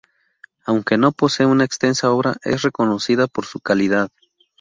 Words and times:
Aunque 0.65 0.97
no 0.97 1.11
posee 1.11 1.45
una 1.45 1.63
extensa 1.63 2.09
obra, 2.09 2.35
es 2.43 2.63
reconocida 2.63 3.27
por 3.27 3.45
su 3.45 3.59
calidad. 3.59 4.09